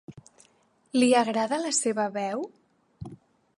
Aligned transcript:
Li 0.99 1.09
agrada 1.19 1.61
la 1.65 1.75
seva 1.81 2.07
veu? 2.19 2.43